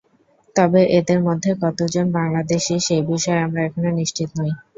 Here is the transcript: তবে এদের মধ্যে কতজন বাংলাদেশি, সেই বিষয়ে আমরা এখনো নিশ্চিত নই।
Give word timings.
তবে 0.55 0.81
এদের 0.97 1.19
মধ্যে 1.23 1.51
কতজন 1.63 2.05
বাংলাদেশি, 2.17 2.75
সেই 2.79 3.03
বিষয়ে 3.09 3.43
আমরা 3.45 3.61
এখনো 3.63 3.89
নিশ্চিত 3.99 4.29
নই। 4.39 4.51